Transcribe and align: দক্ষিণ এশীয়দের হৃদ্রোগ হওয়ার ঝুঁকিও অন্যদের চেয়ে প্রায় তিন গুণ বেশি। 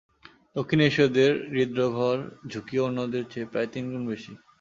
দক্ষিণ 0.55 0.79
এশীয়দের 0.81 1.31
হৃদ্রোগ 1.53 1.91
হওয়ার 1.95 2.19
ঝুঁকিও 2.51 2.85
অন্যদের 2.87 3.23
চেয়ে 3.31 3.49
প্রায় 3.51 3.69
তিন 3.73 3.83
গুণ 3.91 4.03
বেশি। 4.07 4.31